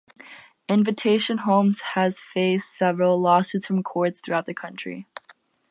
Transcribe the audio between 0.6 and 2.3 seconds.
Invitation Homes has